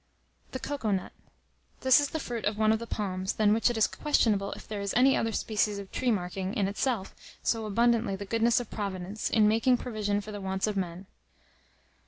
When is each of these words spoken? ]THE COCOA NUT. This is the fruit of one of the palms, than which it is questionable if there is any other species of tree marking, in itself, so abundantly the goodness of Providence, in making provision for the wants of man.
]THE 0.53 0.59
COCOA 0.59 0.93
NUT. 0.93 1.11
This 1.81 1.99
is 1.99 2.09
the 2.09 2.19
fruit 2.19 2.43
of 2.45 2.57
one 2.57 2.71
of 2.71 2.79
the 2.79 2.87
palms, 2.87 3.33
than 3.33 3.53
which 3.53 3.69
it 3.69 3.77
is 3.77 3.85
questionable 3.85 4.51
if 4.53 4.67
there 4.67 4.81
is 4.81 4.95
any 4.95 5.15
other 5.15 5.31
species 5.31 5.77
of 5.77 5.91
tree 5.91 6.09
marking, 6.09 6.55
in 6.55 6.67
itself, 6.67 7.13
so 7.43 7.67
abundantly 7.67 8.15
the 8.15 8.25
goodness 8.25 8.59
of 8.59 8.71
Providence, 8.71 9.29
in 9.29 9.47
making 9.47 9.77
provision 9.77 10.19
for 10.19 10.31
the 10.31 10.41
wants 10.41 10.65
of 10.65 10.75
man. 10.75 11.05